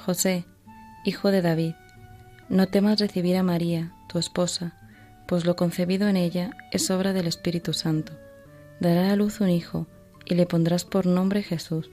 José, 0.00 0.46
hijo 1.04 1.30
de 1.30 1.42
David, 1.42 1.74
no 2.48 2.66
temas 2.66 2.98
recibir 2.98 3.36
a 3.36 3.42
María, 3.42 3.92
tu 4.08 4.18
esposa, 4.18 4.74
pues 5.28 5.44
lo 5.44 5.54
concebido 5.54 6.08
en 6.08 6.16
ella 6.16 6.50
es 6.72 6.90
obra 6.90 7.12
del 7.12 7.26
Espíritu 7.26 7.72
Santo. 7.72 8.12
Dará 8.80 9.12
a 9.12 9.16
luz 9.16 9.40
un 9.40 9.50
hijo, 9.50 9.86
y 10.24 10.34
le 10.34 10.46
pondrás 10.46 10.84
por 10.84 11.06
nombre 11.06 11.42
Jesús, 11.42 11.90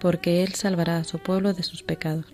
porque 0.00 0.42
él 0.42 0.50
salvará 0.50 0.98
a 0.98 1.04
su 1.04 1.18
pueblo 1.18 1.52
de 1.52 1.62
sus 1.62 1.82
pecados. 1.82 2.32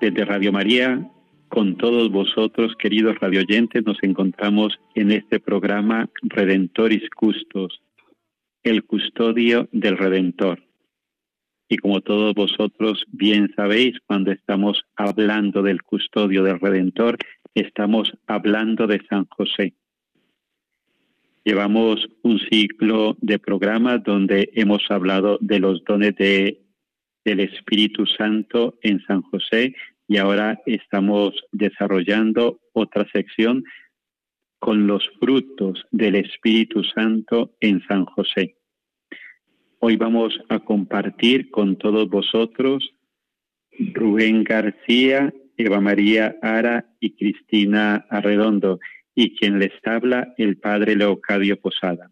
Desde 0.00 0.24
Radio 0.24 0.52
María, 0.52 1.10
con 1.48 1.76
todos 1.76 2.10
vosotros, 2.10 2.74
queridos 2.78 3.18
radioyentes, 3.18 3.84
nos 3.86 3.96
encontramos 4.02 4.78
en 4.94 5.10
este 5.10 5.40
programa 5.40 6.08
Redentoris 6.22 7.08
Custos, 7.10 7.80
el 8.66 8.84
custodio 8.84 9.68
del 9.70 9.96
Redentor. 9.96 10.60
Y 11.68 11.76
como 11.76 12.00
todos 12.00 12.34
vosotros 12.34 13.04
bien 13.12 13.52
sabéis, 13.54 13.96
cuando 14.06 14.32
estamos 14.32 14.82
hablando 14.96 15.62
del 15.62 15.82
custodio 15.82 16.42
del 16.42 16.58
Redentor, 16.58 17.16
estamos 17.54 18.12
hablando 18.26 18.88
de 18.88 19.00
San 19.08 19.26
José. 19.26 19.74
Llevamos 21.44 22.08
un 22.22 22.40
ciclo 22.40 23.16
de 23.20 23.38
programas 23.38 24.02
donde 24.02 24.50
hemos 24.54 24.82
hablado 24.90 25.38
de 25.40 25.60
los 25.60 25.84
dones 25.84 26.16
de, 26.16 26.60
del 27.24 27.40
Espíritu 27.40 28.04
Santo 28.04 28.78
en 28.82 29.00
San 29.06 29.22
José 29.22 29.76
y 30.08 30.16
ahora 30.16 30.60
estamos 30.66 31.34
desarrollando 31.52 32.58
otra 32.72 33.06
sección 33.12 33.62
con 34.58 34.88
los 34.88 35.08
frutos 35.20 35.84
del 35.92 36.16
Espíritu 36.16 36.82
Santo 36.82 37.54
en 37.60 37.80
San 37.86 38.04
José. 38.06 38.56
Hoy 39.78 39.96
vamos 39.96 40.40
a 40.48 40.60
compartir 40.60 41.50
con 41.50 41.76
todos 41.76 42.08
vosotros 42.08 42.94
Rubén 43.92 44.42
García, 44.42 45.34
Eva 45.58 45.82
María 45.82 46.34
Ara 46.40 46.86
y 46.98 47.10
Cristina 47.10 48.06
Arredondo, 48.08 48.80
y 49.14 49.36
quien 49.36 49.58
les 49.58 49.72
habla, 49.84 50.32
el 50.38 50.56
padre 50.56 50.96
Leocadio 50.96 51.60
Posada. 51.60 52.10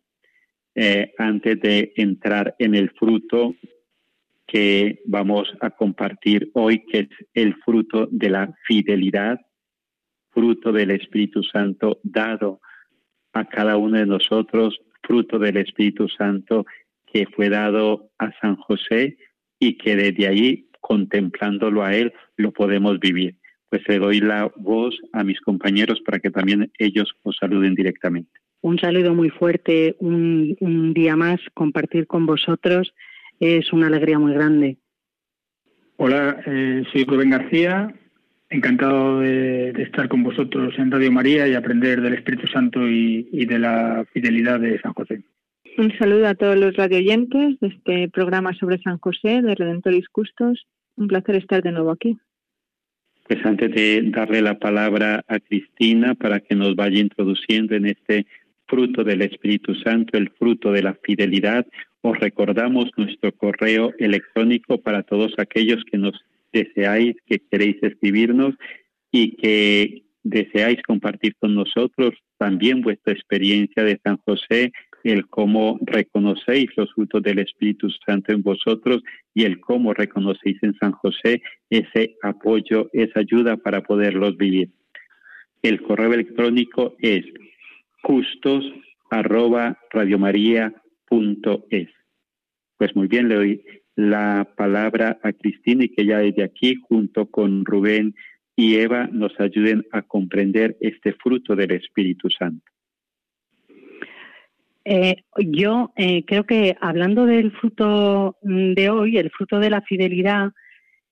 Eh, 0.75 1.15
antes 1.17 1.59
de 1.61 1.95
entrar 1.97 2.55
en 2.59 2.75
el 2.75 2.91
fruto 2.91 3.55
que 4.47 5.01
vamos 5.07 5.51
a 5.61 5.71
compartir 5.71 6.51
hoy, 6.53 6.85
que 6.85 6.99
es 6.99 7.09
el 7.33 7.55
fruto 7.65 8.07
de 8.11 8.29
la 8.29 8.55
fidelidad, 8.67 9.41
fruto 10.33 10.71
del 10.71 10.91
Espíritu 10.91 11.43
Santo 11.43 11.99
dado 12.03 12.61
a 13.33 13.47
cada 13.47 13.79
uno 13.79 13.97
de 13.97 14.07
nosotros, 14.07 14.79
fruto 15.03 15.39
del 15.39 15.57
Espíritu 15.57 16.09
Santo 16.09 16.67
que 17.15 17.27
fue 17.27 17.49
dado 17.49 18.11
a 18.19 18.33
San 18.41 18.57
José 18.57 19.17
y 19.61 19.79
que 19.79 19.95
desde 19.95 20.27
ahí, 20.27 20.67
contemplándolo 20.81 21.85
a 21.85 21.95
él, 21.95 22.13
lo 22.37 22.51
podemos 22.51 22.99
vivir. 22.99 23.37
Pues 23.71 23.83
le 23.87 24.01
doy 24.01 24.21
la 24.21 24.51
voz 24.57 24.99
a 25.13 25.23
mis 25.23 25.41
compañeros 25.41 26.01
para 26.05 26.19
que 26.19 26.31
también 26.31 26.73
ellos 26.77 27.15
os 27.23 27.37
saluden 27.37 27.77
directamente. 27.77 28.33
Un 28.63 28.81
saludo 28.81 29.15
muy 29.15 29.31
fuerte, 29.31 29.95
un, 30.01 30.57
un 30.59 30.93
día 30.93 31.15
más 31.15 31.39
compartir 31.55 32.09
con 32.09 32.27
vosotros 32.27 32.93
es 33.39 33.73
una 33.73 33.87
alegría 33.87 34.19
muy 34.19 34.33
grande. 34.33 34.79
Hola, 35.97 36.43
eh, 36.47 36.83
soy 36.93 37.05
Rubén 37.05 37.31
García, 37.31 37.95
encantado 38.51 39.21
de, 39.21 39.73
de, 39.73 39.83
estar 39.85 40.09
con 40.09 40.25
vosotros 40.25 40.75
en 40.79 40.91
Radio 40.91 41.13
María 41.13 41.47
y 41.47 41.55
aprender 41.55 42.01
del 42.01 42.15
Espíritu 42.15 42.49
Santo 42.49 42.89
y, 42.89 43.29
y 43.31 43.47
de 43.47 43.59
la 43.61 44.05
fidelidad 44.13 44.59
de 44.59 44.81
San 44.81 44.95
José. 44.95 45.23
Un 45.77 45.97
saludo 45.99 46.29
a 46.29 46.35
todos 46.37 46.57
los 46.57 46.77
radioyentes 46.77 47.59
de 47.59 47.67
este 47.67 48.09
programa 48.09 48.55
sobre 48.55 48.79
San 48.79 48.99
José 48.99 49.43
de 49.43 49.57
Redentoris 49.57 50.09
Custos. 50.09 50.67
Un 50.97 51.09
placer 51.09 51.35
estar 51.35 51.62
de 51.62 51.73
nuevo 51.73 51.91
aquí. 51.91 52.17
Pues 53.27 53.45
antes 53.45 53.75
de 53.75 54.03
darle 54.11 54.41
la 54.41 54.57
palabra 54.59 55.25
a 55.27 55.41
Cristina 55.41 56.15
para 56.15 56.39
que 56.39 56.55
nos 56.55 56.77
vaya 56.77 57.01
introduciendo 57.01 57.75
en 57.75 57.87
este 57.87 58.27
fruto 58.69 59.03
del 59.03 59.23
Espíritu 59.23 59.75
Santo, 59.75 60.17
el 60.17 60.31
fruto 60.31 60.71
de 60.71 60.83
la 60.83 60.95
fidelidad, 61.03 61.67
os 62.03 62.21
recordamos 62.21 62.91
nuestro 62.97 63.33
correo 63.33 63.93
electrónico 63.99 64.81
para 64.81 65.03
todos 65.03 65.33
aquellos 65.39 65.83
que 65.91 65.99
nos 65.99 66.25
deseáis, 66.53 67.17
que 67.27 67.41
queréis 67.51 67.83
escribirnos 67.83 68.55
y 69.11 69.37
que 69.37 70.05
deseáis 70.23 70.81
compartir 70.83 71.34
con 71.37 71.55
nosotros 71.55 72.15
también 72.39 72.81
vuestra 72.81 73.13
experiencia 73.13 73.83
de 73.83 73.99
San 74.05 74.19
José, 74.19 74.71
el 75.10 75.26
cómo 75.28 75.78
reconocéis 75.82 76.70
los 76.76 76.92
frutos 76.94 77.22
del 77.22 77.38
Espíritu 77.38 77.88
Santo 78.06 78.32
en 78.32 78.42
vosotros 78.42 79.03
y 79.34 79.44
el 79.44 79.60
cómo 79.60 79.92
reconocéis 79.92 80.62
en 80.62 80.75
San 80.75 80.92
José 80.92 81.42
ese 81.69 82.16
apoyo, 82.22 82.88
esa 82.92 83.20
ayuda 83.20 83.56
para 83.56 83.82
poderlos 83.82 84.37
vivir. 84.37 84.70
El 85.62 85.82
correo 85.82 86.12
electrónico 86.12 86.94
es 86.98 87.25
justos 88.03 88.65
arroba. 89.10 89.78
Pues 92.76 92.97
muy 92.97 93.06
bien, 93.06 93.28
le 93.28 93.34
doy 93.34 93.65
la 93.97 94.48
palabra 94.56 95.19
a 95.22 95.32
Cristina 95.32 95.84
y 95.84 95.88
que 95.88 96.04
ya 96.04 96.19
desde 96.19 96.42
aquí, 96.42 96.75
junto 96.88 97.31
con 97.31 97.65
Rubén 97.65 98.15
y 98.56 98.76
Eva, 98.76 99.09
nos 99.12 99.38
ayuden 99.38 99.84
a 99.92 100.03
comprender 100.03 100.76
este 100.81 101.12
fruto 101.12 101.54
del 101.54 101.72
Espíritu 101.72 102.28
Santo. 102.31 102.74
Eh, 104.84 105.17
yo 105.39 105.93
eh, 105.97 106.25
creo 106.27 106.45
que 106.45 106.77
hablando 106.81 107.25
del 107.25 107.53
fruto 107.53 108.37
de 108.43 108.91
hoy, 108.91 109.17
el 109.17 109.31
fruto 109.31 109.59
de 109.59 109.71
la 109.71 109.81
fidelidad, 109.81 110.53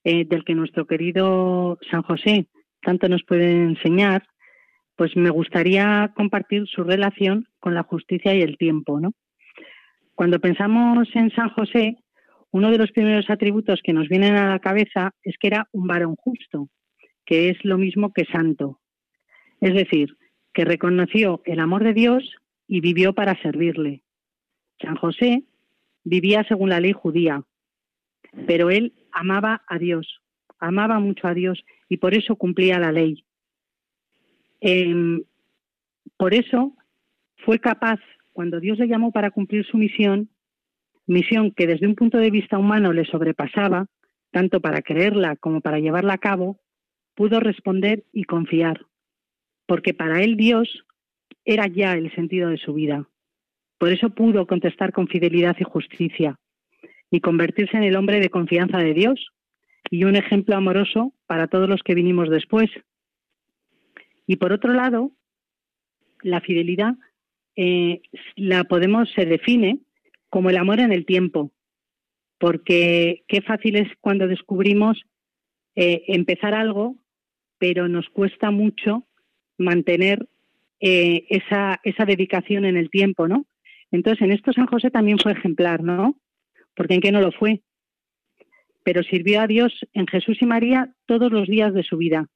eh, 0.05 0.25
del 0.27 0.45
que 0.45 0.55
nuestro 0.55 0.87
querido 0.87 1.79
San 1.91 2.03
José 2.03 2.49
tanto 2.83 3.09
nos 3.09 3.23
puede 3.23 3.53
enseñar, 3.53 4.25
pues 4.97 5.17
me 5.17 5.31
gustaría 5.31 6.13
compartir 6.15 6.67
su 6.67 6.83
relación 6.83 7.47
con 7.61 7.75
la 7.75 7.85
justicia 7.85 8.35
y 8.35 8.43
el 8.43 8.59
tiempo, 8.59 9.01
¿no? 9.01 9.13
Cuando 10.15 10.41
pensamos 10.41 11.09
en 11.15 11.31
San 11.31 11.49
José, 11.51 11.97
uno 12.51 12.71
de 12.71 12.79
los 12.79 12.91
primeros 12.91 13.31
atributos 13.31 13.81
que 13.83 13.93
nos 13.93 14.09
vienen 14.09 14.35
a 14.35 14.51
la 14.51 14.59
cabeza 14.59 15.13
es 15.23 15.37
que 15.39 15.47
era 15.47 15.69
un 15.73 15.87
varón 15.87 16.17
justo, 16.17 16.69
que 17.25 17.49
es 17.49 17.65
lo 17.65 17.79
mismo 17.79 18.13
que 18.13 18.25
santo. 18.27 18.81
Es 19.61 19.75
decir, 19.75 20.17
que 20.53 20.65
reconoció 20.65 21.41
el 21.47 21.61
amor 21.61 21.85
de 21.85 21.95
Dios 21.95 22.42
y 22.73 22.81
vivió 22.81 23.13
para 23.13 23.39
servirle. 23.43 24.03
San 24.81 24.97
José 24.97 25.45
vivía 26.05 26.43
según 26.49 26.71
la 26.71 26.81
ley 26.81 26.93
judía, 26.93 27.43
pero 28.47 28.71
él 28.71 28.95
amaba 29.13 29.63
a 29.67 29.79
Dios, 29.79 30.23
amaba 30.59 30.99
mucho 30.99 31.29
a 31.29 31.35
Dios 31.35 31.63
y 31.91 31.99
por 31.99 32.15
eso 32.15 32.35
cumplía 32.37 32.79
la 32.79 32.91
ley. 32.91 33.27
Eh, 34.63 35.23
por 36.17 36.33
eso 36.33 36.75
fue 37.45 37.59
capaz, 37.59 38.01
cuando 38.33 38.59
Dios 38.59 38.79
le 38.79 38.89
llamó 38.89 39.13
para 39.13 39.33
cumplir 39.33 39.67
su 39.67 39.77
misión, 39.77 40.31
misión 41.05 41.51
que 41.51 41.67
desde 41.67 41.87
un 41.87 41.95
punto 41.95 42.17
de 42.17 42.31
vista 42.31 42.57
humano 42.57 42.95
le 42.95 43.05
sobrepasaba, 43.05 43.89
tanto 44.31 44.63
para 44.63 44.81
creerla 44.81 45.37
como 45.37 45.61
para 45.61 45.79
llevarla 45.79 46.15
a 46.15 46.25
cabo, 46.27 46.59
pudo 47.17 47.39
responder 47.39 48.05
y 48.15 48.25
confiar, 48.25 48.87
porque 49.67 49.93
para 49.93 50.23
él 50.23 50.39
Dios 50.39 50.87
era 51.45 51.67
ya 51.67 51.95
el 51.95 52.15
sentido 52.15 52.51
de 52.51 52.59
su 52.59 52.75
vida. 52.75 53.09
Por 53.79 53.91
eso 53.91 54.11
pudo 54.11 54.47
contestar 54.47 54.93
con 54.93 55.09
fidelidad 55.09 55.57
y 55.59 55.65
justicia 55.65 56.39
y 57.11 57.21
convertirse 57.21 57.77
en 57.77 57.83
el 57.83 57.97
hombre 57.97 58.21
de 58.21 58.31
confianza 58.31 58.79
de 58.79 58.95
Dios 58.95 59.33
y 59.91 60.05
un 60.05 60.17
ejemplo 60.17 60.57
amoroso 60.57 61.13
para 61.27 61.49
todos 61.49 61.69
los 61.69 61.83
que 61.83 61.95
vinimos 61.95 62.31
después. 62.31 62.71
Y 64.27 64.37
por 64.37 64.53
otro 64.53 64.73
lado, 64.73 65.13
la 66.23 66.41
fidelidad 66.41 66.95
eh, 67.57 68.03
la 68.37 68.65
podemos, 68.65 69.11
se 69.13 69.27
define 69.27 69.81
como 70.31 70.49
el 70.49 70.57
amor 70.57 70.81
en 70.81 70.93
el 70.93 71.05
tiempo, 71.05 71.53
porque 72.39 73.25
qué 73.29 73.43
fácil 73.43 73.77
es 73.77 73.89
cuando 74.01 74.27
descubrimos 74.27 75.03
eh, 75.75 76.05
empezar 76.09 76.55
algo, 76.55 76.97
pero 77.59 77.89
nos 77.89 78.09
cuesta 78.09 78.51
mucho 78.51 79.07
mantener 79.59 80.29
eh, 80.85 81.27
esa, 81.31 81.81
esa 81.85 82.05
dedicación 82.05 82.65
en 82.65 82.77
el 82.77 82.91
tiempo, 82.91 83.29
¿no? 83.29 83.47
Entonces, 83.93 84.21
en 84.23 84.33
esto 84.33 84.53
San 84.53 84.67
José 84.67 84.91
también 84.91 85.17
fue 85.19 85.31
ejemplar, 85.31 85.81
¿no? 85.81 86.19
Porque 86.75 86.95
en 86.95 87.01
qué 87.01 87.13
no 87.13 87.21
lo 87.21 87.31
fue. 87.31 87.61
Pero 88.83 89.05
sirvió 89.05 89.41
a 89.41 89.47
Dios 89.47 89.73
en 89.93 90.09
Jesús 90.09 90.39
y 90.41 90.47
María 90.47 90.93
todos 91.07 91.31
los 91.31 91.47
días 91.47 91.73
de 91.73 91.85
su 91.85 91.99
vida, 91.99 92.27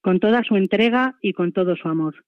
con 0.00 0.20
toda 0.20 0.42
su 0.42 0.56
entrega 0.56 1.18
y 1.20 1.34
con 1.34 1.52
todo 1.52 1.76
su 1.76 1.86
amor. 1.86 2.24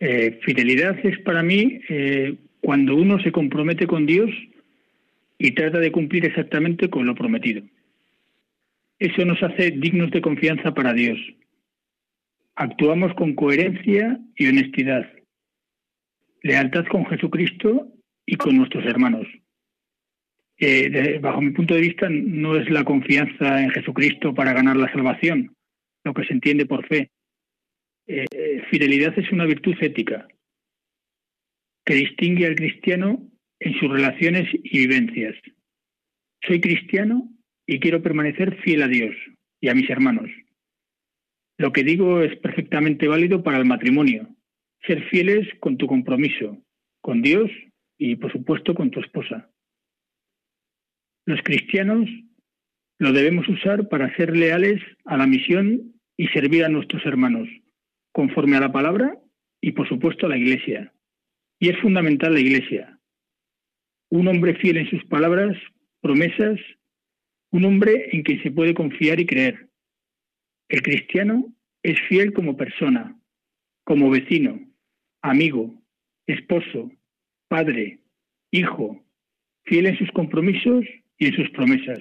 Eh, 0.00 0.40
fidelidad 0.42 0.98
es 1.04 1.18
para 1.18 1.42
mí 1.42 1.80
eh, 1.90 2.34
cuando 2.62 2.96
uno 2.96 3.20
se 3.20 3.30
compromete 3.30 3.86
con 3.86 4.06
Dios 4.06 4.30
y 5.38 5.52
trata 5.52 5.80
de 5.80 5.92
cumplir 5.92 6.24
exactamente 6.24 6.88
con 6.88 7.04
lo 7.04 7.14
prometido. 7.14 7.62
Eso 8.98 9.22
nos 9.26 9.42
hace 9.42 9.70
dignos 9.72 10.10
de 10.12 10.22
confianza 10.22 10.72
para 10.72 10.94
Dios. 10.94 11.18
Actuamos 12.60 13.14
con 13.14 13.36
coherencia 13.36 14.18
y 14.34 14.48
honestidad, 14.48 15.08
lealtad 16.42 16.86
con 16.86 17.06
Jesucristo 17.06 17.86
y 18.26 18.34
con 18.34 18.56
nuestros 18.56 18.84
hermanos. 18.84 19.28
Eh, 20.58 21.20
bajo 21.22 21.40
mi 21.40 21.52
punto 21.52 21.74
de 21.74 21.82
vista, 21.82 22.08
no 22.10 22.56
es 22.56 22.68
la 22.68 22.82
confianza 22.82 23.62
en 23.62 23.70
Jesucristo 23.70 24.34
para 24.34 24.54
ganar 24.54 24.76
la 24.76 24.90
salvación, 24.90 25.54
lo 26.02 26.12
que 26.12 26.24
se 26.24 26.32
entiende 26.32 26.66
por 26.66 26.84
fe, 26.88 27.12
eh, 28.08 28.26
fidelidad 28.68 29.16
es 29.16 29.30
una 29.30 29.44
virtud 29.44 29.76
ética 29.80 30.26
que 31.84 31.94
distingue 31.94 32.44
al 32.44 32.56
cristiano 32.56 33.22
en 33.60 33.74
sus 33.74 33.88
relaciones 33.88 34.48
y 34.64 34.78
vivencias. 34.78 35.36
Soy 36.44 36.60
cristiano 36.60 37.30
y 37.68 37.78
quiero 37.78 38.02
permanecer 38.02 38.60
fiel 38.62 38.82
a 38.82 38.88
Dios 38.88 39.14
y 39.60 39.68
a 39.68 39.74
mis 39.74 39.88
hermanos. 39.88 40.28
Lo 41.58 41.72
que 41.72 41.82
digo 41.82 42.22
es 42.22 42.36
perfectamente 42.38 43.08
válido 43.08 43.42
para 43.42 43.58
el 43.58 43.64
matrimonio. 43.64 44.28
Ser 44.86 45.02
fieles 45.08 45.48
con 45.58 45.76
tu 45.76 45.88
compromiso, 45.88 46.56
con 47.00 47.20
Dios 47.20 47.50
y, 47.98 48.14
por 48.14 48.30
supuesto, 48.30 48.74
con 48.74 48.92
tu 48.92 49.00
esposa. 49.00 49.50
Los 51.26 51.42
cristianos 51.42 52.08
lo 53.00 53.12
debemos 53.12 53.48
usar 53.48 53.88
para 53.88 54.14
ser 54.16 54.36
leales 54.36 54.80
a 55.04 55.16
la 55.16 55.26
misión 55.26 55.94
y 56.16 56.28
servir 56.28 56.64
a 56.64 56.68
nuestros 56.68 57.04
hermanos, 57.04 57.48
conforme 58.12 58.56
a 58.56 58.60
la 58.60 58.72
palabra 58.72 59.18
y 59.60 59.72
por 59.72 59.88
supuesto 59.88 60.26
a 60.26 60.28
la 60.28 60.38
Iglesia. 60.38 60.92
Y 61.60 61.70
es 61.70 61.78
fundamental 61.80 62.34
la 62.34 62.40
Iglesia. 62.40 62.98
Un 64.10 64.28
hombre 64.28 64.54
fiel 64.54 64.78
en 64.78 64.90
sus 64.90 65.04
palabras, 65.06 65.56
promesas, 66.00 66.58
un 67.50 67.64
hombre 67.64 68.10
en 68.12 68.22
quien 68.22 68.42
se 68.42 68.52
puede 68.52 68.74
confiar 68.74 69.18
y 69.18 69.26
creer. 69.26 69.67
El 70.68 70.82
cristiano 70.82 71.46
es 71.82 71.98
fiel 72.08 72.32
como 72.32 72.56
persona, 72.56 73.18
como 73.84 74.10
vecino, 74.10 74.60
amigo, 75.22 75.74
esposo, 76.26 76.90
padre, 77.48 78.00
hijo, 78.50 79.02
fiel 79.64 79.86
en 79.86 79.96
sus 79.96 80.10
compromisos 80.12 80.84
y 81.16 81.26
en 81.26 81.32
sus 81.34 81.50
promesas, 81.50 82.00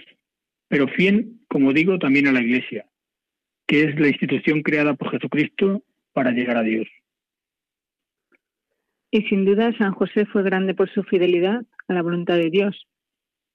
pero 0.67 0.87
fiel, 0.87 1.33
como 1.47 1.71
digo, 1.71 1.97
también 1.97 2.27
a 2.27 2.33
la 2.33 2.41
Iglesia, 2.41 2.85
que 3.67 3.83
es 3.83 3.99
la 3.99 4.07
institución 4.07 4.61
creada 4.63 4.95
por 4.95 5.11
Jesucristo 5.11 5.83
para 6.11 6.31
llegar 6.31 6.57
a 6.57 6.63
Dios. 6.63 6.87
Y 9.11 9.21
sin 9.23 9.45
duda 9.45 9.75
San 9.77 9.93
José 9.93 10.25
fue 10.25 10.43
grande 10.43 10.73
por 10.73 10.89
su 10.89 11.03
fidelidad 11.03 11.65
a 11.87 11.93
la 11.93 12.01
voluntad 12.01 12.35
de 12.35 12.49
Dios, 12.49 12.87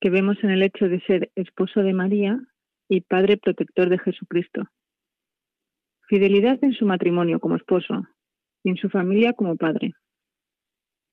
que 0.00 0.08
vemos 0.08 0.43
en 0.43 0.50
el 0.50 0.62
hecho 0.62 0.88
de 0.88 1.00
ser 1.03 1.31
esposo 1.35 1.82
de 1.82 1.93
María 1.93 2.41
y 2.88 3.03
padre 3.03 3.37
protector 3.37 3.91
de 3.91 3.99
Jesucristo. 3.99 4.69
Fidelidad 6.12 6.62
en 6.62 6.75
su 6.75 6.85
matrimonio 6.85 7.41
como 7.41 7.56
esposo 7.56 8.06
y 8.62 8.69
en 8.69 8.76
su 8.76 8.91
familia 8.91 9.32
como 9.32 9.56
padre. 9.56 9.94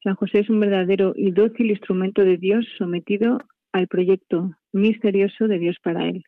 San 0.03 0.15
José 0.15 0.39
es 0.39 0.49
un 0.49 0.59
verdadero 0.59 1.13
y 1.15 1.31
dócil 1.31 1.69
instrumento 1.69 2.25
de 2.25 2.35
Dios 2.35 2.65
sometido 2.77 3.37
al 3.71 3.87
proyecto 3.87 4.57
misterioso 4.73 5.47
de 5.47 5.57
Dios 5.57 5.77
para 5.81 6.05
él. 6.09 6.25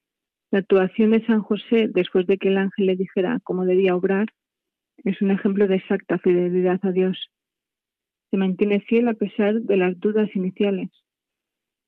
La 0.52 0.60
actuación 0.60 1.12
de 1.12 1.26
San 1.26 1.42
José 1.42 1.90
después 1.90 2.26
de 2.28 2.38
que 2.38 2.48
el 2.48 2.58
ángel 2.58 2.86
le 2.86 2.96
dijera 2.96 3.42
cómo 3.44 3.66
debía 3.66 3.94
obrar 3.94 4.28
es 5.04 5.22
un 5.22 5.32
ejemplo 5.32 5.68
de 5.68 5.76
exacta 5.76 6.18
fidelidad 6.20 6.80
a 6.84 6.94
Dios. 6.94 7.28
Se 8.30 8.38
mantiene 8.38 8.80
fiel 8.80 9.10
a 9.10 9.16
pesar 9.16 9.56
de 9.56 9.76
las 9.76 10.00
dudas 10.00 10.34
iniciales. 10.34 10.92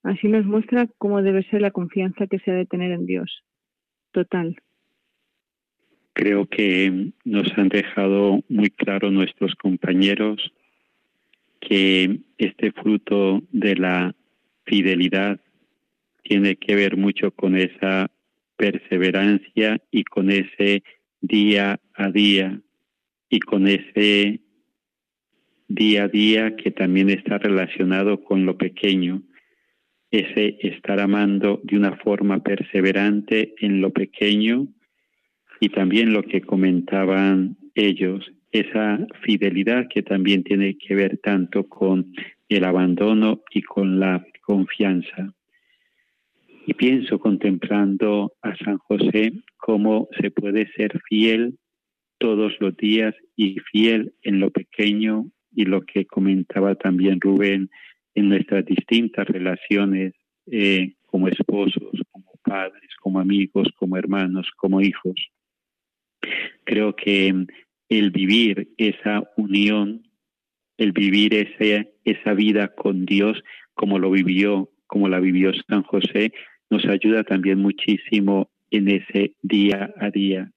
Así 0.04 0.28
nos 0.28 0.46
muestra 0.46 0.90
cómo 0.98 1.22
debe 1.22 1.44
ser 1.44 1.62
la 1.62 1.72
confianza 1.72 2.28
que 2.28 2.40
se 2.40 2.52
ha 2.52 2.56
de 2.56 2.66
tener 2.66 2.92
en 2.92 3.06
Dios. 3.06 3.46
Total. 4.12 4.58
Creo 6.14 6.46
que 6.46 7.12
nos 7.26 7.48
han 7.58 7.70
dejado 7.70 8.44
muy 8.48 8.70
claro 8.70 9.10
nuestros 9.10 9.56
compañeros 9.56 10.54
que 11.60 12.20
este 12.38 12.72
fruto 12.72 13.42
de 13.52 13.76
la 13.76 14.16
fidelidad 14.66 15.40
tiene 16.24 16.56
que 16.56 16.76
ver 16.76 16.98
mucho 16.98 17.32
con 17.32 17.58
esa 17.58 18.12
perseverancia 18.56 19.82
y 19.92 20.04
con 20.04 20.30
ese 20.30 20.84
día 21.20 21.80
a 21.96 22.10
día 22.10 22.62
y 23.30 23.40
con 23.40 23.68
ese 23.68 24.42
día 25.68 26.04
a 26.04 26.08
día 26.08 26.56
que 26.56 26.72
también 26.72 27.10
está 27.10 27.40
relacionado 27.40 28.24
con 28.24 28.46
lo 28.46 28.58
pequeño, 28.58 29.24
ese 30.12 30.58
estar 30.62 31.00
amando 31.00 31.60
de 31.64 31.78
una 31.78 31.96
forma 31.98 32.44
perseverante 32.44 33.56
en 33.60 33.82
lo 33.82 33.92
pequeño 33.92 34.68
y 35.64 35.70
también 35.70 36.12
lo 36.12 36.24
que 36.24 36.42
comentaban 36.42 37.56
ellos, 37.74 38.30
esa 38.52 39.00
fidelidad 39.22 39.88
que 39.88 40.04
también 40.04 40.44
tiene 40.44 40.78
que 40.78 40.94
ver 40.94 41.20
tanto 41.20 41.70
con 41.70 42.12
el 42.50 42.66
abandono 42.66 43.44
y 43.50 43.62
con 43.62 43.98
la 43.98 44.28
confianza. 44.42 45.34
Y 46.68 46.74
pienso 46.74 47.18
contemplando 47.18 48.34
a 48.42 48.58
San 48.58 48.78
José 48.78 49.32
cómo 49.56 50.10
se 50.20 50.32
puede 50.32 50.70
ser 50.74 51.00
fiel 51.08 51.58
todos 52.18 52.52
los 52.60 52.76
días 52.76 53.16
y 53.38 53.58
fiel 53.72 54.14
en 54.22 54.42
lo 54.42 54.52
pequeño 54.52 55.28
y 55.56 55.64
lo 55.64 55.84
que 55.84 56.06
comentaba 56.06 56.76
también 56.76 57.22
Rubén 57.22 57.70
en 58.16 58.28
nuestras 58.28 58.66
distintas 58.66 59.26
relaciones 59.28 60.12
eh, 60.52 60.96
como 61.06 61.30
esposos, 61.30 62.02
como 62.12 62.34
padres, 62.44 62.90
como 63.00 63.22
amigos, 63.22 63.70
como 63.78 63.96
hermanos, 63.96 64.52
como 64.58 64.82
hijos. 64.82 65.16
Creo 66.64 66.96
que 66.96 67.34
el 67.90 68.12
vivir 68.12 68.74
esa 68.78 69.24
unión, 69.38 70.08
el 70.78 70.92
vivir 70.92 71.34
ese, 71.34 71.94
esa 72.04 72.34
vida 72.34 72.70
con 72.70 73.06
Dios 73.06 73.44
como 73.74 74.00
lo 74.00 74.12
vivió, 74.12 74.70
como 74.88 75.10
la 75.10 75.20
vivió 75.20 75.52
San 75.68 75.84
José, 75.84 76.32
nos 76.70 76.86
ayuda 76.86 77.24
también 77.24 77.60
muchísimo 77.60 78.50
en 78.72 78.88
ese 78.90 79.36
día 79.42 79.94
a 80.00 80.10
día 80.10 80.52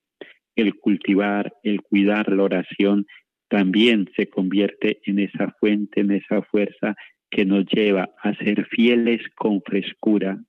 el 0.57 0.75
cultivar, 0.75 1.53
el 1.63 1.81
cuidar 1.81 2.29
la 2.33 2.43
oración, 2.43 3.05
también 3.47 4.09
se 4.17 4.27
convierte 4.27 4.99
en 5.05 5.19
esa 5.19 5.51
fuente, 5.59 6.01
en 6.01 6.11
esa 6.11 6.41
fuerza 6.41 6.95
que 7.29 7.45
nos 7.45 7.65
lleva 7.67 8.09
a 8.21 8.33
ser 8.35 8.65
fieles 8.65 9.21
con 9.35 9.61
frescura, 9.61 10.43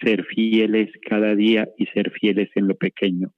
ser 0.00 0.24
fieles 0.24 0.90
cada 1.06 1.34
día 1.34 1.68
y 1.76 1.86
ser 1.86 2.10
fieles 2.12 2.48
en 2.54 2.68
lo 2.68 2.76
pequeño. 2.76 3.32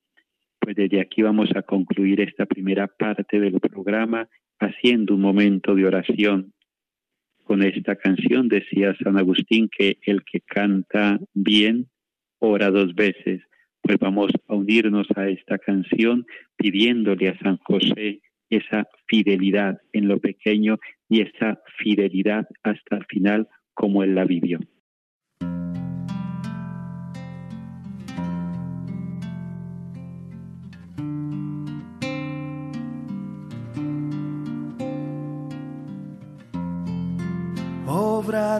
Pues 0.64 0.76
desde 0.76 0.98
aquí 0.98 1.20
vamos 1.20 1.50
a 1.54 1.60
concluir 1.60 2.22
esta 2.22 2.46
primera 2.46 2.86
parte 2.86 3.38
del 3.38 3.60
programa 3.60 4.26
haciendo 4.58 5.14
un 5.14 5.20
momento 5.20 5.74
de 5.74 5.84
oración. 5.84 6.54
Con 7.42 7.62
esta 7.62 7.96
canción 7.96 8.48
decía 8.48 8.96
San 9.02 9.18
Agustín 9.18 9.68
que 9.68 9.98
el 10.06 10.24
que 10.24 10.40
canta 10.40 11.20
bien 11.34 11.90
ora 12.38 12.70
dos 12.70 12.94
veces 12.94 13.42
pues 13.82 13.98
vamos 13.98 14.30
a 14.48 14.54
unirnos 14.54 15.06
a 15.16 15.28
esta 15.28 15.58
canción 15.58 16.24
pidiéndole 16.56 17.28
a 17.28 17.38
San 17.40 17.58
José 17.58 18.22
esa 18.48 18.88
fidelidad 19.06 19.82
en 19.92 20.08
lo 20.08 20.18
pequeño 20.18 20.78
y 21.10 21.20
esa 21.20 21.60
fidelidad 21.76 22.48
hasta 22.62 22.96
el 22.96 23.04
final 23.04 23.48
como 23.74 24.02
él 24.02 24.14
la 24.14 24.24
vivió. 24.24 24.60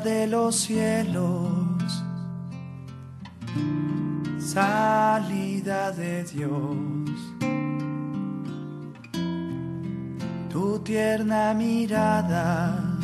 De 0.01 0.27
los 0.27 0.57
cielos, 0.57 2.05
salida 4.39 5.93
de 5.93 6.25
Dios. 6.25 6.77
Tu 10.51 10.79
tierna 10.81 11.55
mirada 11.55 12.99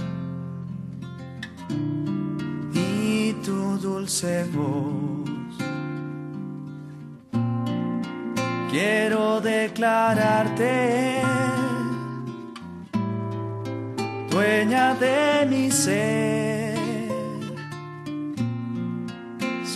y 2.73 3.33
tu 3.45 3.79
dulce 3.79 4.45
voz. 4.53 5.21
Quiero 8.71 9.41
declararte 9.41 11.21
dueña 14.31 14.95
de 14.95 15.47
mi 15.47 15.70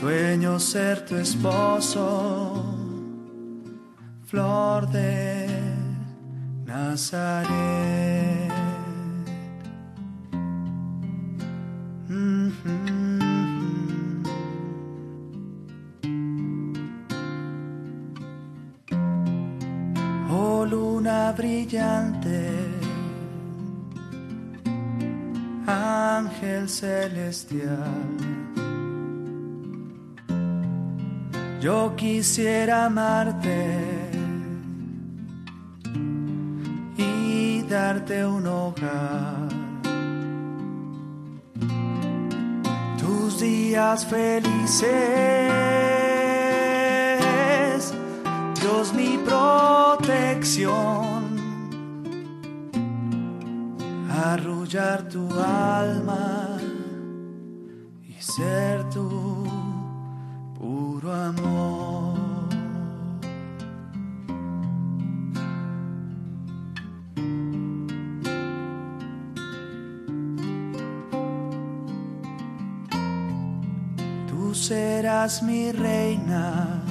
Sueño 0.04 0.60
ser 0.60 1.02
tu 1.06 1.16
esposo, 1.16 2.62
flor 4.26 4.86
de 4.90 5.46
Nazaret. 6.66 8.52
Oh 20.30 20.66
luna 20.66 21.32
brillante 21.32 22.50
ángel 25.66 26.68
celestial. 26.68 28.63
Yo 31.64 31.96
quisiera 31.96 32.84
amarte 32.84 33.80
y 36.98 37.62
darte 37.62 38.26
un 38.26 38.46
hogar. 38.46 39.48
Tus 42.98 43.40
días 43.40 44.04
felices, 44.04 44.84
Dios 48.60 48.92
mi 48.92 49.16
protección 49.24 50.68
arrullar 54.10 55.08
tu 55.08 55.26
alma 55.40 56.58
y 58.06 58.12
ser 58.20 58.86
tu 58.90 59.63
amor. 61.12 62.48
Tú 74.28 74.54
serás 74.54 75.42
mi 75.42 75.72
reina, 75.72 76.82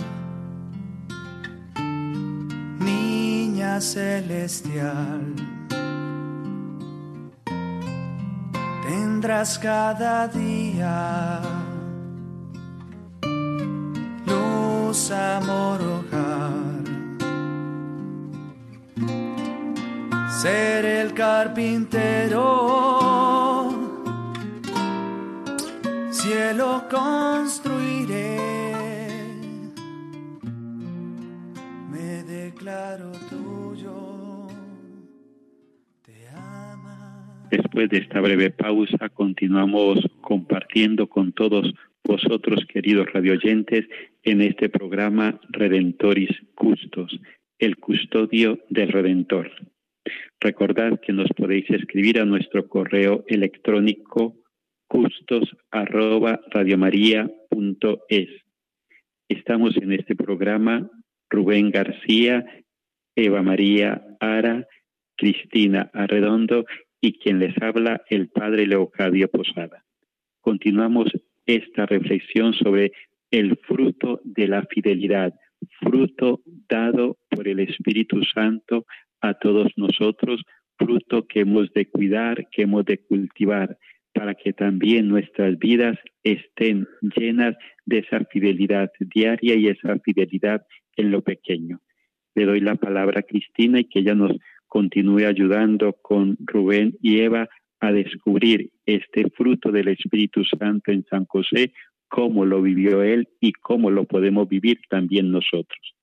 niña 2.80 3.80
celestial 3.80 5.34
tendrás 8.84 9.58
cada 9.58 10.28
día 10.28 11.53
amor. 15.34 15.80
Ser 20.42 20.86
el 20.86 21.14
carpintero, 21.14 22.42
cielo 26.12 26.84
construiré. 26.90 28.38
Me 31.90 32.24
declaro 32.24 33.12
Después 37.50 37.88
de 37.90 37.98
esta 38.00 38.20
breve 38.20 38.50
pausa, 38.50 39.10
continuamos 39.10 40.00
compartiendo 40.22 41.08
con 41.08 41.32
todos 41.34 41.72
vosotros, 42.04 42.66
queridos 42.68 43.08
radioyentes, 43.12 43.88
en 44.24 44.42
este 44.42 44.70
programa 44.70 45.40
Redentoris 45.50 46.30
Custos, 46.56 47.20
el 47.60 47.78
custodio 47.78 48.60
del 48.70 48.90
Redentor. 48.92 49.52
Recordad 50.40 51.00
que 51.00 51.14
nos 51.14 51.30
podéis 51.30 51.70
escribir 51.70 52.20
a 52.20 52.26
nuestro 52.26 52.68
correo 52.68 53.24
electrónico 53.28 54.36
custos 54.88 55.56
Estamos 59.30 59.76
en 59.78 59.94
este 59.94 60.16
programa 60.16 60.90
Rubén 61.30 61.72
García, 61.72 62.46
Eva 63.16 63.42
María 63.42 64.06
Ara, 64.20 64.68
Cristina 65.18 65.90
Arredondo 65.94 66.66
y 67.02 67.14
quien 67.20 67.40
les 67.40 67.56
habla 67.62 68.04
el 68.10 68.30
Padre 68.30 68.68
Leocadio 68.68 69.30
Posada. 69.30 69.84
Continuamos 70.42 71.12
esta 71.46 71.86
reflexión 71.86 72.54
sobre 72.54 72.92
el 73.32 73.58
fruto 73.58 74.22
de 74.24 74.48
la 74.48 74.64
fidelidad, 74.64 75.34
fruto 75.80 76.42
dado 76.70 77.18
por 77.30 77.48
el 77.48 77.60
Espíritu 77.60 78.24
Santo 78.34 78.86
a 79.22 79.34
todos 79.34 79.72
nosotros, 79.76 80.44
fruto 80.78 81.26
que 81.28 81.42
hemos 81.42 81.72
de 81.74 81.88
cuidar, 81.88 82.48
que 82.52 82.64
hemos 82.64 82.86
de 82.86 82.98
cultivar, 83.00 83.78
para 84.14 84.36
que 84.36 84.54
también 84.54 85.08
nuestras 85.08 85.58
vidas 85.58 85.98
estén 86.24 86.88
llenas 87.16 87.56
de 87.86 88.00
esa 88.00 88.24
fidelidad 88.26 88.92
diaria 89.00 89.56
y 89.56 89.68
esa 89.68 89.98
fidelidad 90.00 90.66
en 90.96 91.12
lo 91.12 91.24
pequeño. 91.24 91.82
Le 92.36 92.46
doy 92.46 92.60
la 92.60 92.76
palabra 92.76 93.22
a 93.22 93.24
Cristina 93.24 93.80
y 93.80 93.86
que 93.86 94.00
ella 94.00 94.14
nos 94.14 94.38
continúe 94.68 95.26
ayudando 95.26 95.94
con 96.02 96.38
Rubén 96.40 96.98
y 97.02 97.20
Eva 97.22 97.50
a 97.80 97.92
descubrir 97.92 98.72
este 98.86 99.30
fruto 99.30 99.72
del 99.72 99.90
Espíritu 99.90 100.44
Santo 100.44 100.92
en 100.92 101.06
San 101.10 101.26
José, 101.26 101.74
cómo 102.08 102.46
lo 102.46 102.62
vivió 102.62 103.02
él 103.02 103.30
y 103.40 103.54
cómo 103.54 103.90
lo 103.90 104.06
podemos 104.06 104.48
vivir 104.48 104.80
también 104.90 105.32
nosotros. 105.32 105.96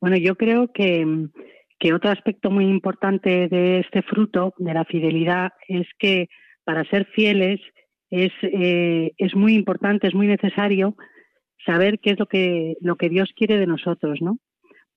Bueno, 0.00 0.16
yo 0.16 0.36
creo 0.36 0.72
que, 0.72 1.28
que 1.78 1.92
otro 1.92 2.10
aspecto 2.10 2.50
muy 2.50 2.64
importante 2.64 3.48
de 3.48 3.80
este 3.80 4.02
fruto, 4.02 4.54
de 4.58 4.74
la 4.74 4.84
fidelidad, 4.84 5.52
es 5.66 5.86
que 5.98 6.28
para 6.64 6.84
ser 6.84 7.06
fieles 7.06 7.60
es, 8.10 8.32
eh, 8.42 9.12
es 9.18 9.34
muy 9.34 9.54
importante, 9.54 10.06
es 10.06 10.14
muy 10.14 10.28
necesario 10.28 10.96
saber 11.66 11.98
qué 11.98 12.10
es 12.10 12.18
lo 12.18 12.26
que, 12.26 12.76
lo 12.80 12.96
que 12.96 13.08
Dios 13.08 13.30
quiere 13.36 13.58
de 13.58 13.66
nosotros, 13.66 14.22
¿no? 14.22 14.38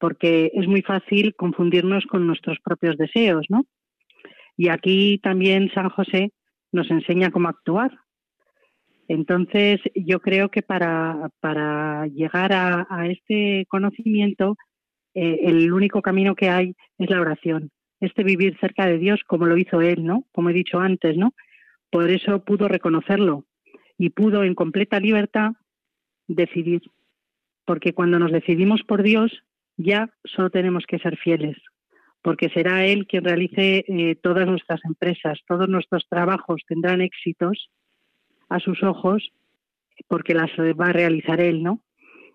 porque 0.01 0.51
es 0.55 0.67
muy 0.67 0.81
fácil 0.81 1.36
confundirnos 1.36 2.05
con 2.08 2.25
nuestros 2.25 2.58
propios 2.60 2.98
deseos, 2.98 3.46
¿no? 3.50 3.65
Y 4.58 4.70
aquí 4.70 5.20
también 5.20 5.72
San 5.74 5.89
José 5.89 6.34
nos 6.71 6.89
enseña 6.89 7.31
cómo 7.31 7.49
actuar. 7.49 7.91
Entonces, 9.07 9.81
yo 9.93 10.21
creo 10.21 10.49
que 10.49 10.61
para, 10.61 11.29
para 11.41 12.07
llegar 12.07 12.53
a, 12.53 13.07
este 13.07 13.65
conocimiento, 13.67 14.55
eh, 15.13 15.39
el 15.43 15.73
único 15.73 16.01
camino 16.01 16.35
que 16.35 16.49
hay 16.49 16.75
es 16.97 17.09
la 17.09 17.19
oración, 17.19 17.71
este 17.99 18.23
vivir 18.23 18.57
cerca 18.59 18.85
de 18.85 18.97
Dios 18.97 19.21
como 19.27 19.45
lo 19.45 19.57
hizo 19.57 19.81
él, 19.81 20.05
¿no? 20.05 20.25
Como 20.31 20.49
he 20.49 20.53
dicho 20.53 20.79
antes, 20.79 21.17
¿no? 21.17 21.33
Por 21.89 22.09
eso 22.09 22.43
pudo 22.45 22.67
reconocerlo 22.69 23.45
y 23.97 24.11
pudo 24.11 24.43
en 24.43 24.55
completa 24.55 24.99
libertad 24.99 25.51
decidir. 26.27 26.81
Porque 27.65 27.93
cuando 27.93 28.17
nos 28.17 28.31
decidimos 28.31 28.81
por 28.83 29.03
Dios, 29.03 29.43
ya 29.77 30.09
solo 30.23 30.49
tenemos 30.49 30.85
que 30.87 30.99
ser 30.99 31.17
fieles, 31.17 31.57
porque 32.21 32.49
será 32.49 32.85
Él 32.85 33.07
quien 33.07 33.23
realice 33.23 33.83
eh, 33.87 34.15
todas 34.21 34.45
nuestras 34.47 34.83
empresas, 34.85 35.39
todos 35.47 35.67
nuestros 35.67 36.07
trabajos 36.07 36.61
tendrán 36.67 37.01
éxitos 37.01 37.69
a 38.49 38.59
sus 38.59 38.83
ojos, 38.83 39.31
porque 40.07 40.33
las 40.33 40.51
va 40.79 40.87
a 40.87 40.93
realizar 40.93 41.39
Él, 41.41 41.63
¿no? 41.63 41.81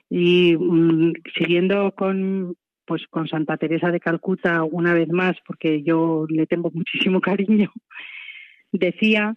Y 0.08 0.56
mm, 0.56 1.12
siguiendo 1.36 1.92
con, 1.92 2.56
pues, 2.84 3.06
con 3.08 3.28
Santa 3.28 3.56
Teresa 3.56 3.90
de 3.90 4.00
Calcuta 4.00 4.64
una 4.64 4.94
vez 4.94 5.08
más, 5.08 5.36
porque 5.46 5.82
yo 5.82 6.26
le 6.28 6.46
tengo 6.46 6.70
muchísimo 6.72 7.20
cariño, 7.20 7.72
decía, 8.72 9.36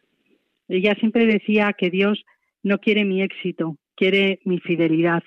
ella 0.67 0.95
siempre 0.95 1.25
decía 1.25 1.73
que 1.73 1.89
Dios 1.89 2.23
no 2.63 2.79
quiere 2.79 3.05
mi 3.05 3.21
éxito, 3.21 3.77
quiere 3.95 4.39
mi 4.45 4.59
fidelidad. 4.59 5.23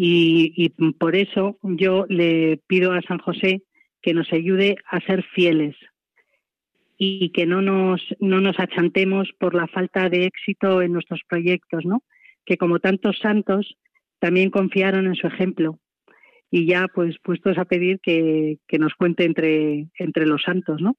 Y, 0.00 0.68
por 1.00 1.16
eso 1.16 1.58
yo 1.62 2.06
le 2.08 2.60
pido 2.68 2.92
a 2.92 3.02
San 3.02 3.18
José 3.18 3.64
que 4.00 4.14
nos 4.14 4.32
ayude 4.32 4.76
a 4.86 5.00
ser 5.00 5.24
fieles. 5.24 5.74
y 7.00 7.30
que 7.30 7.46
no 7.46 7.62
nos, 7.62 8.02
no 8.18 8.40
nos 8.40 8.58
achantemos 8.58 9.30
por 9.38 9.54
la 9.54 9.68
falta 9.68 10.08
de 10.08 10.24
éxito 10.24 10.82
en 10.82 10.92
nuestros 10.92 11.20
proyectos, 11.28 11.84
¿no? 11.84 12.02
Que 12.44 12.56
como 12.56 12.80
tantos 12.80 13.18
santos 13.20 13.76
también 14.18 14.50
confiaron 14.50 15.06
en 15.06 15.14
su 15.14 15.28
ejemplo 15.28 15.78
y 16.50 16.66
ya 16.66 16.88
pues 16.92 17.16
puestos 17.22 17.56
a 17.56 17.66
pedir 17.66 18.00
que, 18.00 18.58
nos 18.78 18.94
cuente 18.94 19.24
entre, 19.24 19.86
entre 19.98 20.26
los 20.26 20.42
santos, 20.42 20.80
¿no? 20.80 20.96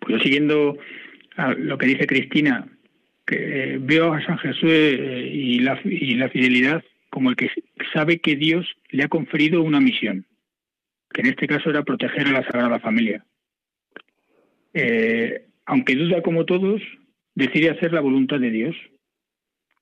Pues 0.00 0.22
siguiendo 0.22 0.76
a 1.36 1.54
lo 1.54 1.78
que 1.78 1.86
dice 1.86 2.06
Cristina, 2.06 2.66
que 3.32 3.78
veo 3.80 4.12
a 4.12 4.24
San 4.24 4.38
Jesús 4.38 4.70
eh, 4.70 5.30
y 5.32 5.60
la, 5.60 5.80
y 5.84 6.14
la 6.14 6.28
fidelidad 6.28 6.82
como 7.10 7.30
el 7.30 7.36
que 7.36 7.50
sabe 7.92 8.20
que 8.20 8.36
Dios 8.36 8.66
le 8.90 9.04
ha 9.04 9.08
conferido 9.08 9.62
una 9.62 9.80
misión, 9.80 10.26
que 11.12 11.20
en 11.20 11.28
este 11.28 11.46
caso 11.46 11.70
era 11.70 11.82
proteger 11.82 12.26
a 12.28 12.32
la 12.32 12.44
Sagrada 12.44 12.80
Familia. 12.80 13.24
Eh, 14.72 15.46
aunque 15.66 15.94
duda 15.94 16.22
como 16.22 16.46
todos, 16.46 16.80
decide 17.34 17.70
hacer 17.70 17.92
la 17.92 18.00
voluntad 18.00 18.40
de 18.40 18.50
Dios, 18.50 18.76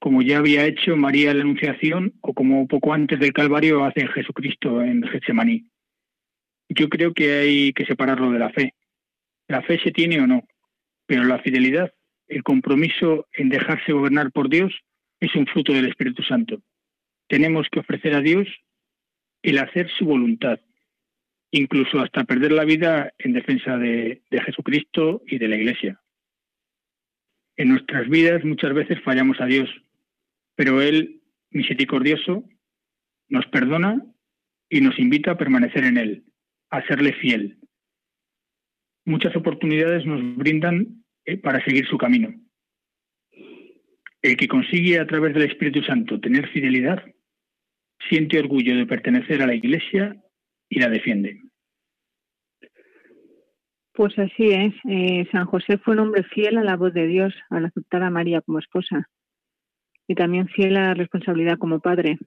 como 0.01 0.23
ya 0.23 0.39
había 0.39 0.67
hecho 0.67 0.97
María 0.97 1.31
en 1.31 1.39
la 1.39 1.43
Anunciación 1.45 2.15
o 2.21 2.35
como 2.35 2.67
poco 2.67 2.93
antes 2.93 3.21
del 3.21 3.33
Calvario 3.33 3.85
hace 3.85 4.09
Jesucristo 4.09 4.83
en 4.83 5.03
Getsemaní. 5.03 5.67
Yo 6.69 6.89
creo 6.89 7.13
que 7.15 7.33
hay 7.33 7.73
que 7.73 7.87
separarlo 7.87 8.31
de 8.33 8.39
la 8.39 8.51
fe. 8.51 8.75
La 9.47 9.63
fe 9.63 9.79
se 9.81 9.93
tiene 9.93 10.21
o 10.21 10.27
no, 10.27 10.45
pero 11.07 11.25
la 11.25 11.39
fidelidad, 11.41 11.93
el 12.31 12.43
compromiso 12.45 13.27
en 13.33 13.49
dejarse 13.49 13.93
gobernar 13.93 14.31
por 14.31 14.49
Dios, 14.49 14.73
es 15.19 15.35
un 15.35 15.47
fruto 15.47 15.73
del 15.73 15.87
Espíritu 15.87 16.23
Santo. 16.23 16.63
Tenemos 17.29 17.67
que 17.71 17.81
ofrecer 17.81 18.15
a 18.15 18.21
Dios 18.21 18.47
el 19.43 19.59
hacer 19.59 19.91
su 19.99 20.05
voluntad, 20.05 20.61
incluso 21.51 22.01
hasta 22.01 22.25
perder 22.25 22.53
la 22.53 22.65
vida 22.65 23.13
en 23.19 23.33
defensa 23.33 23.77
de, 23.77 24.23
Jesucristo 24.47 25.23
y 25.27 25.39
de 25.39 25.49
la 25.49 25.57
Iglesia. 25.57 26.01
En 27.57 27.69
nuestras 27.71 28.09
vidas 28.09 28.45
muchas 28.45 28.73
veces 28.75 29.03
fallamos 29.03 29.41
a 29.41 29.47
Dios, 29.47 29.69
pero 30.55 30.81
Él, 30.81 31.23
misericordioso, 31.51 32.45
nos 33.29 33.47
perdona 33.47 34.05
y 34.69 34.81
nos 34.81 34.99
invita 34.99 35.33
a 35.33 35.39
permanecer 35.39 35.85
en 35.85 35.99
Él, 35.99 36.25
a 36.71 36.87
serle 36.87 37.13
fiel. 37.15 37.59
Muchas 39.05 39.35
oportunidades 39.35 40.07
nos 40.07 40.37
brindan 40.37 41.01
para 41.43 41.65
seguir 41.65 41.87
su 41.87 41.99
camino. 41.99 42.33
El 44.23 44.37
que 44.37 44.49
consigue 44.49 44.99
a 44.99 45.07
través 45.07 45.35
del 45.35 45.45
Espíritu 45.51 45.83
Santo 45.83 46.21
tener 46.21 46.49
fidelidad, 46.49 47.03
siente 48.09 48.39
orgullo 48.39 48.77
de 48.77 48.87
pertenecer 48.87 49.43
a 49.43 49.47
la 49.47 49.55
Iglesia 49.55 50.17
y 50.69 50.79
la 50.79 50.89
defiende. 50.89 51.41
Pues 53.93 54.19
así 54.19 54.51
es. 54.51 54.75
Eh, 54.89 55.27
San 55.33 55.47
José 55.47 55.79
fue 55.79 55.95
un 55.95 56.01
hombre 56.01 56.23
fiel 56.25 56.59
a 56.59 56.65
la 56.65 56.77
voz 56.77 56.95
de 56.95 57.07
Dios 57.07 57.35
al 57.51 57.67
aceptar 57.67 58.03
a 58.03 58.11
María 58.11 58.41
como 58.41 58.59
esposa 58.59 59.09
y 60.07 60.15
también 60.15 60.49
fiel 60.49 60.77
a 60.77 60.89
la 60.89 60.95
responsabilidad 60.95 61.59
como 61.59 61.81
padre. 61.81 62.19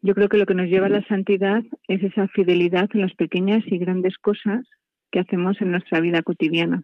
Yo 0.00 0.14
creo 0.14 0.28
que 0.28 0.38
lo 0.38 0.46
que 0.46 0.54
nos 0.54 0.66
lleva 0.66 0.86
a 0.86 0.90
la 0.90 1.06
santidad 1.06 1.62
es 1.86 2.02
esa 2.02 2.28
fidelidad 2.28 2.88
en 2.94 3.02
las 3.02 3.14
pequeñas 3.14 3.62
y 3.66 3.78
grandes 3.78 4.16
cosas 4.18 4.66
que 5.12 5.20
hacemos 5.20 5.60
en 5.60 5.70
nuestra 5.70 6.00
vida 6.00 6.22
cotidiana. 6.22 6.82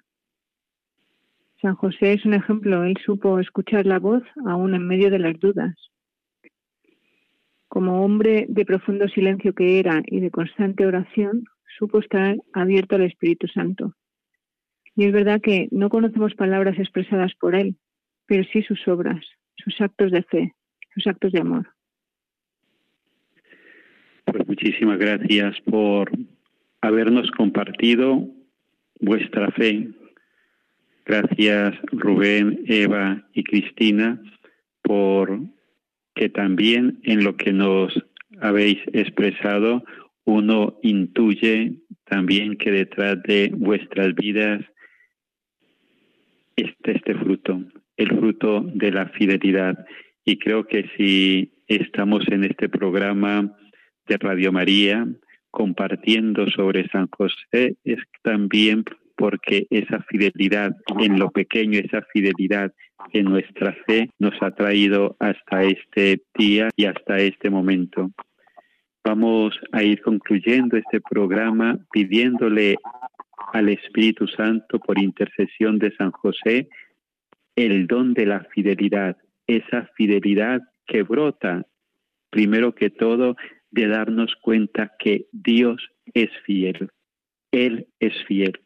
San 1.61 1.75
José 1.75 2.12
es 2.12 2.25
un 2.25 2.35
ejemplo, 2.35 2.85
él 2.85 2.97
supo 3.05 3.41
escuchar 3.41 3.85
la 3.85 3.99
voz 3.99 4.23
aún 4.47 4.75
en 4.75 4.87
medio 4.87 5.11
de 5.11 5.19
las 5.19 5.38
dudas. 5.41 5.75
Como 7.67 8.05
hombre 8.05 8.47
de 8.49 8.65
profundo 8.65 9.09
silencio 9.09 9.52
que 9.54 9.80
era 9.80 10.02
y 10.06 10.21
de 10.21 10.30
constante 10.30 10.87
oración, 10.87 11.45
supo 11.78 11.99
estar 11.99 12.37
abierto 12.52 12.95
al 12.95 13.02
Espíritu 13.02 13.49
Santo. 13.49 13.95
Y 14.95 15.04
es 15.04 15.13
verdad 15.13 15.41
que 15.41 15.69
no 15.71 15.89
conocemos 15.89 16.35
palabras 16.35 16.78
expresadas 16.78 17.32
por 17.35 17.54
él, 17.54 17.76
pero 18.26 18.45
sí 18.52 18.63
sus 18.63 18.87
obras, 18.87 19.25
sus 19.56 19.80
actos 19.80 20.13
de 20.13 20.23
fe, 20.23 20.54
sus 20.95 21.06
actos 21.06 21.32
de 21.32 21.41
amor. 21.41 21.69
Pues 24.25 24.47
muchísimas 24.47 24.99
gracias 24.99 25.61
por 25.63 26.11
habernos 26.80 27.30
compartido 27.32 28.28
vuestra 29.00 29.50
fe. 29.52 29.89
Gracias 31.08 31.75
Rubén, 31.90 32.64
Eva 32.66 33.26
y 33.32 33.42
Cristina 33.42 34.21
por 34.82 35.40
que 36.14 36.28
también 36.28 37.00
en 37.02 37.25
lo 37.25 37.34
que 37.34 37.50
nos 37.50 37.94
habéis 38.42 38.76
expresado 38.92 39.82
uno 40.26 40.78
intuye 40.82 41.76
también 42.04 42.58
que 42.58 42.71
detrás 42.73 43.23
de 43.23 43.50
vuestras 43.56 44.14
vidas 44.16 44.60
está 46.56 46.92
este 46.92 47.14
fruto, 47.14 47.64
el 47.97 48.08
fruto 48.08 48.60
de 48.75 48.90
la 48.90 49.08
fidelidad. 49.08 49.86
Y 50.26 50.38
creo 50.38 50.66
que 50.66 50.90
si 50.99 51.54
estamos 51.68 52.28
en 52.28 52.44
este 52.44 52.68
programa 52.68 53.56
de 54.06 54.16
Radio 54.18 54.52
María 54.52 55.08
compartiendo 55.50 56.47
sobre 56.50 56.86
San 56.90 57.08
José, 57.08 57.76
es 57.84 57.99
también 58.23 58.84
porque 59.19 59.67
esa 59.69 60.00
fidelidad 60.04 60.76
en 61.00 61.19
lo 61.19 61.31
pequeño, 61.31 61.81
esa 61.81 62.02
fidelidad 62.13 62.73
en 63.13 63.25
nuestra 63.25 63.76
fe 63.85 64.11
nos 64.21 64.35
ha 64.41 64.52
traído 64.52 65.17
hasta 65.19 65.65
este 65.65 66.23
día 66.39 66.71
y 66.76 66.85
hasta 66.85 67.19
este 67.19 67.50
momento. 67.50 68.13
Vamos 69.04 69.59
a 69.73 69.83
ir 69.83 70.00
concluyendo 70.02 70.76
este 70.76 71.00
programa 71.00 71.78
pidiéndole 71.91 72.76
al 73.52 73.69
Espíritu 73.71 74.28
Santo 74.28 74.78
por 74.78 75.00
intercesión 75.00 75.78
de 75.78 75.95
San 75.97 76.13
José 76.13 76.69
el 77.57 77.89
don 77.89 78.15
de 78.15 78.25
la 78.25 78.45
fidelidad, 78.54 79.17
esa 79.49 79.91
fidelidad 79.97 80.61
que 80.87 81.02
brota, 81.02 81.67
primero 82.31 82.73
que 82.73 82.91
todo, 82.91 83.35
de 83.73 83.89
darnos 83.89 84.33
cuenta 84.41 84.93
que 84.97 85.26
Dios 85.33 85.83
es 86.15 86.31
fiel, 86.47 86.91
Él 87.50 87.89
es 87.99 88.13
fiel. 88.28 88.61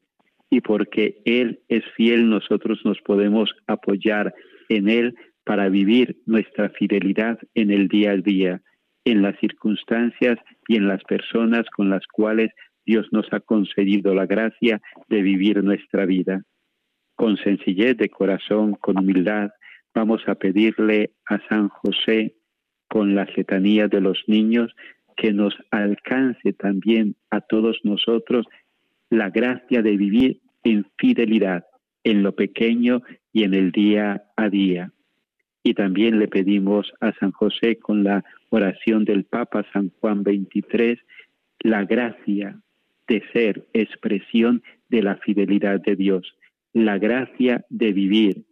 Y 0.52 0.60
porque 0.60 1.22
Él 1.24 1.60
es 1.68 1.82
fiel, 1.96 2.28
nosotros 2.28 2.78
nos 2.84 3.00
podemos 3.00 3.50
apoyar 3.66 4.34
en 4.68 4.90
Él 4.90 5.14
para 5.44 5.70
vivir 5.70 6.18
nuestra 6.26 6.68
fidelidad 6.68 7.38
en 7.54 7.70
el 7.70 7.88
día 7.88 8.10
a 8.10 8.16
día, 8.18 8.60
en 9.06 9.22
las 9.22 9.34
circunstancias 9.40 10.38
y 10.68 10.76
en 10.76 10.88
las 10.88 11.02
personas 11.04 11.64
con 11.74 11.88
las 11.88 12.06
cuales 12.06 12.50
Dios 12.84 13.06
nos 13.12 13.32
ha 13.32 13.40
concedido 13.40 14.14
la 14.14 14.26
gracia 14.26 14.82
de 15.08 15.22
vivir 15.22 15.64
nuestra 15.64 16.04
vida. 16.04 16.42
Con 17.14 17.38
sencillez 17.38 17.96
de 17.96 18.10
corazón, 18.10 18.74
con 18.74 18.98
humildad, 18.98 19.52
vamos 19.94 20.20
a 20.26 20.34
pedirle 20.34 21.12
a 21.24 21.40
San 21.48 21.70
José, 21.70 22.34
con 22.90 23.14
la 23.14 23.26
letanía 23.34 23.88
de 23.88 24.02
los 24.02 24.22
niños, 24.26 24.70
que 25.16 25.32
nos 25.32 25.54
alcance 25.70 26.52
también 26.52 27.16
a 27.30 27.40
todos 27.40 27.78
nosotros 27.84 28.44
la 29.12 29.30
gracia 29.30 29.82
de 29.82 29.96
vivir 29.96 30.40
en 30.64 30.86
fidelidad, 30.98 31.64
en 32.02 32.22
lo 32.22 32.34
pequeño 32.34 33.02
y 33.32 33.44
en 33.44 33.54
el 33.54 33.70
día 33.70 34.24
a 34.36 34.48
día. 34.48 34.92
Y 35.62 35.74
también 35.74 36.18
le 36.18 36.26
pedimos 36.26 36.92
a 37.00 37.12
San 37.20 37.30
José, 37.30 37.78
con 37.78 38.02
la 38.02 38.24
oración 38.50 39.04
del 39.04 39.24
Papa 39.24 39.64
San 39.72 39.92
Juan 40.00 40.24
XXIII, 40.24 40.98
la 41.60 41.84
gracia 41.84 42.60
de 43.06 43.22
ser 43.32 43.66
expresión 43.72 44.62
de 44.88 45.02
la 45.02 45.16
fidelidad 45.16 45.80
de 45.80 45.94
Dios 45.94 46.34
la 46.72 46.98
gracia 46.98 47.64
de 47.68 47.92
vivir 47.92 48.44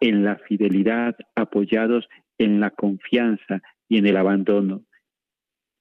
en 0.00 0.24
la 0.24 0.36
fidelidad 0.36 1.16
apoyados 1.34 2.08
en 2.38 2.60
la 2.60 2.70
confianza 2.70 3.62
y 3.88 3.98
en 3.98 4.06
el 4.06 4.16
abandono, 4.16 4.82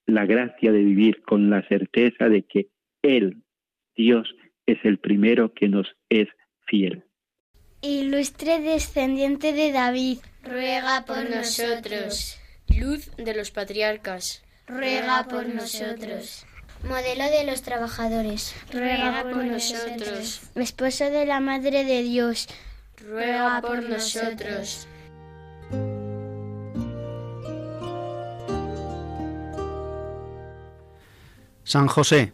la 0.06 0.26
gracia 0.26 0.72
de 0.72 0.84
vivir 0.84 1.22
con 1.24 1.50
la 1.50 1.66
certeza 1.68 2.30
de 2.30 2.44
que 2.44 2.68
Él, 3.02 3.44
Dios, 3.96 4.34
es 4.66 4.78
el 4.84 5.00
primero 5.00 5.54
que 5.54 5.70
nos 5.70 5.88
es 6.10 6.28
fiel. 6.68 7.04
Ilustre 7.82 8.60
descendiente 8.62 9.54
de 9.54 9.72
David, 9.72 10.18
ruega 10.44 11.06
por 11.06 11.30
nosotros. 11.30 12.38
Luz 12.68 13.12
de 13.18 13.36
los 13.36 13.52
patriarcas, 13.52 14.44
ruega 14.68 15.28
por 15.28 15.48
nosotros 15.48 16.46
modelo 16.86 17.24
de 17.26 17.44
los 17.46 17.62
trabajadores, 17.62 18.56
ruega 18.72 19.24
por 19.24 19.44
nosotros. 19.44 20.42
Esposo 20.56 21.06
de 21.06 21.26
la 21.26 21.40
Madre 21.40 21.84
de 21.84 22.04
Dios, 22.04 22.48
ruega 22.98 23.62
por 23.62 23.84
nosotros. 23.84 24.88
San 31.64 31.88
José, 31.88 32.34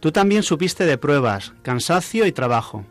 Tú 0.00 0.12
también 0.12 0.42
supiste 0.42 0.84
de 0.84 0.98
pruebas, 0.98 1.54
cansancio 1.62 2.26
y 2.26 2.32
trabajo, 2.32 2.84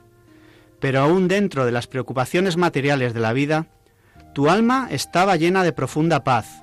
pero 0.79 1.01
aún 1.01 1.27
dentro 1.27 1.65
de 1.65 1.71
las 1.71 1.87
preocupaciones 1.87 2.57
materiales 2.57 3.13
de 3.13 3.19
la 3.19 3.33
vida, 3.33 3.67
tu 4.33 4.49
alma 4.49 4.87
estaba 4.91 5.35
llena 5.35 5.63
de 5.63 5.71
profunda 5.71 6.23
paz 6.23 6.61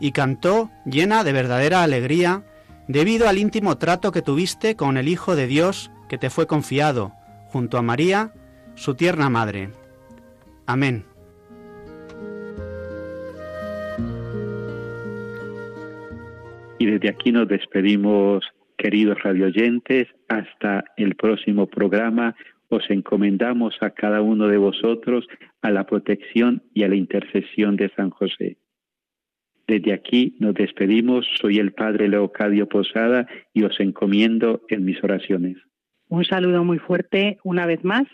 y 0.00 0.12
cantó 0.12 0.70
llena 0.84 1.24
de 1.24 1.32
verdadera 1.32 1.82
alegría 1.82 2.42
debido 2.88 3.28
al 3.28 3.38
íntimo 3.38 3.78
trato 3.78 4.12
que 4.12 4.22
tuviste 4.22 4.76
con 4.76 4.96
el 4.96 5.08
Hijo 5.08 5.36
de 5.36 5.46
Dios 5.46 5.90
que 6.08 6.18
te 6.18 6.30
fue 6.30 6.46
confiado, 6.46 7.12
junto 7.48 7.78
a 7.78 7.82
María, 7.82 8.32
su 8.74 8.94
tierna 8.94 9.30
madre. 9.30 9.70
Amén. 10.66 11.04
Y 16.78 16.86
desde 16.86 17.08
aquí 17.08 17.32
nos 17.32 17.48
despedimos, 17.48 18.44
queridos 18.76 19.22
radioyentes, 19.22 20.08
hasta 20.28 20.84
el 20.96 21.14
próximo 21.14 21.66
programa. 21.66 22.34
Os 22.68 22.88
encomendamos 22.90 23.76
a 23.80 23.90
cada 23.90 24.22
uno 24.22 24.48
de 24.48 24.56
vosotros 24.56 25.26
a 25.62 25.70
la 25.70 25.84
protección 25.84 26.62
y 26.72 26.82
a 26.82 26.88
la 26.88 26.96
intercesión 26.96 27.76
de 27.76 27.90
San 27.90 28.10
José. 28.10 28.56
Desde 29.66 29.92
aquí 29.92 30.36
nos 30.40 30.54
despedimos. 30.54 31.26
Soy 31.40 31.58
el 31.58 31.72
Padre 31.72 32.08
Leocadio 32.08 32.68
Posada 32.68 33.26
y 33.52 33.62
os 33.62 33.78
encomiendo 33.80 34.62
en 34.68 34.84
mis 34.84 35.02
oraciones. 35.02 35.56
Un 36.08 36.24
saludo 36.24 36.64
muy 36.64 36.78
fuerte 36.78 37.38
una 37.44 37.64
vez 37.66 37.82
más 37.82 38.04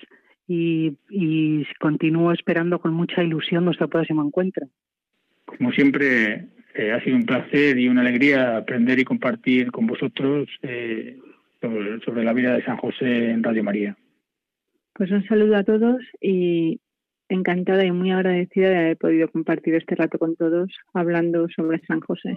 y, 0.46 0.96
y 1.09 1.64
continúo 1.81 2.33
esperando 2.33 2.81
con 2.81 2.92
mucha 2.92 3.23
ilusión 3.23 3.64
nuestro 3.64 3.88
próximo 3.88 4.25
encuentro. 4.25 4.68
Como 5.44 5.73
siempre, 5.73 6.49
eh, 6.74 6.92
ha 6.92 7.02
sido 7.02 7.16
un 7.16 7.24
placer 7.24 7.78
y 7.78 7.88
una 7.88 8.02
alegría 8.02 8.56
aprender 8.56 8.98
y 8.98 9.04
compartir 9.04 9.70
con 9.70 9.87
vosotros 9.87 10.48
eh, 10.62 11.18
sobre, 11.61 12.00
sobre 12.00 12.24
la 12.24 12.33
vida 12.33 12.54
de 12.54 12.64
San 12.64 12.76
José 12.76 13.30
en 13.30 13.42
Radio 13.42 13.64
María. 13.64 13.96
Pues 14.94 15.11
un 15.11 15.24
saludo 15.26 15.56
a 15.56 15.64
todos 15.64 16.02
y 16.20 16.80
encantada 17.28 17.85
y 17.85 17.92
muy 17.92 18.11
agradecida 18.11 18.70
de 18.70 18.78
haber 18.78 18.96
podido 18.96 19.28
compartir 19.28 19.74
este 19.74 19.94
rato 19.94 20.18
con 20.18 20.37
todos 20.37 20.70
hablando 20.92 21.48
sobre 21.48 21.80
San 21.87 22.00
José. 22.00 22.37